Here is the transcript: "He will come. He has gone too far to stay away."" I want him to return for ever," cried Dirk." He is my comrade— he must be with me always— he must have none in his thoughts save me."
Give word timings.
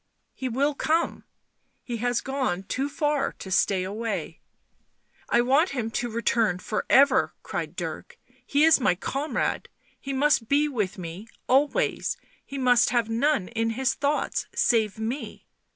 "He 0.41 0.49
will 0.49 0.73
come. 0.73 1.25
He 1.83 1.97
has 1.97 2.21
gone 2.21 2.63
too 2.63 2.89
far 2.89 3.33
to 3.33 3.51
stay 3.51 3.83
away."" 3.83 4.39
I 5.29 5.41
want 5.41 5.69
him 5.77 5.91
to 5.91 6.09
return 6.09 6.57
for 6.57 6.87
ever," 6.89 7.35
cried 7.43 7.75
Dirk." 7.75 8.17
He 8.47 8.63
is 8.63 8.79
my 8.79 8.95
comrade— 8.95 9.69
he 10.01 10.11
must 10.11 10.47
be 10.49 10.67
with 10.67 10.97
me 10.97 11.27
always— 11.47 12.17
he 12.47 12.57
must 12.57 12.89
have 12.89 13.09
none 13.09 13.49
in 13.49 13.69
his 13.77 13.93
thoughts 13.93 14.47
save 14.55 14.97
me." 14.97 15.45